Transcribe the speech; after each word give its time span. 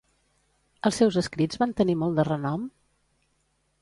Els 0.89 0.97
seus 1.01 1.19
escrits 1.21 1.61
van 1.65 1.75
tenir 1.81 1.97
molt 2.05 2.21
de 2.21 2.29
renom? 2.31 2.65